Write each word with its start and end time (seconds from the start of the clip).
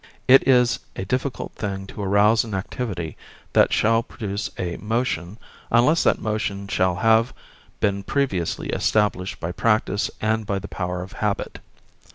It 0.27 0.47
is 0.47 0.79
a 0.95 1.05
difficult 1.05 1.53
thing 1.53 1.85
to 1.85 2.01
arouse 2.01 2.43
an 2.43 2.55
activity 2.55 3.15
that 3.53 3.71
shall 3.71 4.01
produce 4.01 4.49
a 4.57 4.77
motion 4.77 5.37
unless 5.69 6.01
that 6.05 6.17
motion 6.19 6.67
shall 6.67 6.95
have 6.95 7.35
been 7.79 8.01
previously 8.01 8.69
established 8.69 9.39
by 9.39 9.51
practice 9.51 10.09
and 10.19 10.47
by 10.47 10.57
the 10.57 10.67
power 10.67 11.03
of 11.03 11.11
habit. 11.11 11.59